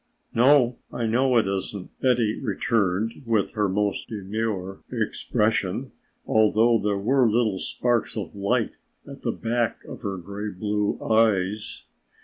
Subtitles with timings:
[0.33, 5.91] "No, I know it isn't," Betty returned with her most demure expression,
[6.25, 8.71] although there were little sparks of light
[9.07, 11.83] at the back of her gray blue eyes.